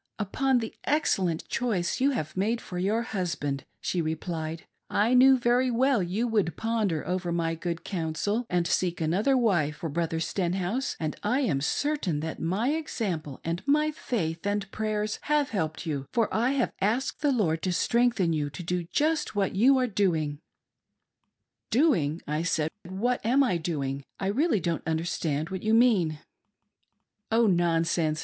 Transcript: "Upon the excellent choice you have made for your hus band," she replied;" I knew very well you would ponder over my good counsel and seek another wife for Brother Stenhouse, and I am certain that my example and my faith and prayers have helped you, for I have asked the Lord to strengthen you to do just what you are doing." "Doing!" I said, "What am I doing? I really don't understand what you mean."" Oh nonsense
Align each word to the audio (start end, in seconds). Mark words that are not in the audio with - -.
"Upon 0.17 0.57
the 0.57 0.73
excellent 0.83 1.47
choice 1.47 2.01
you 2.01 2.09
have 2.09 2.35
made 2.35 2.59
for 2.59 2.79
your 2.79 3.03
hus 3.03 3.35
band," 3.35 3.65
she 3.79 4.01
replied;" 4.01 4.65
I 4.89 5.13
knew 5.13 5.37
very 5.37 5.69
well 5.69 6.01
you 6.01 6.27
would 6.27 6.57
ponder 6.57 7.05
over 7.07 7.31
my 7.31 7.53
good 7.53 7.83
counsel 7.83 8.47
and 8.49 8.65
seek 8.65 8.99
another 8.99 9.37
wife 9.37 9.75
for 9.75 9.89
Brother 9.89 10.19
Stenhouse, 10.19 10.97
and 10.99 11.15
I 11.21 11.41
am 11.41 11.61
certain 11.61 12.19
that 12.21 12.39
my 12.39 12.69
example 12.69 13.41
and 13.43 13.61
my 13.67 13.91
faith 13.91 14.43
and 14.47 14.71
prayers 14.71 15.19
have 15.25 15.51
helped 15.51 15.85
you, 15.85 16.07
for 16.11 16.33
I 16.33 16.53
have 16.53 16.73
asked 16.81 17.21
the 17.21 17.31
Lord 17.31 17.61
to 17.61 17.71
strengthen 17.71 18.33
you 18.33 18.49
to 18.49 18.63
do 18.63 18.85
just 18.85 19.35
what 19.35 19.53
you 19.55 19.77
are 19.77 19.85
doing." 19.85 20.39
"Doing!" 21.69 22.23
I 22.25 22.41
said, 22.41 22.71
"What 22.89 23.23
am 23.23 23.43
I 23.43 23.57
doing? 23.57 24.03
I 24.19 24.29
really 24.29 24.59
don't 24.59 24.87
understand 24.87 25.51
what 25.51 25.61
you 25.61 25.75
mean."" 25.75 26.17
Oh 27.31 27.45
nonsense 27.45 28.19